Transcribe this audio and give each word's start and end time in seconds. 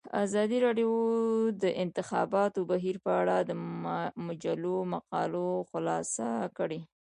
ازادي 0.23 0.57
راډیو 0.65 0.91
د 1.61 1.63
د 1.63 1.65
انتخاباتو 1.83 2.59
بهیر 2.71 2.95
په 3.05 3.11
اړه 3.21 3.35
د 3.41 3.51
مجلو 4.27 4.75
مقالو 4.93 5.47
خلاصه 5.69 6.27
کړې. 6.57 6.79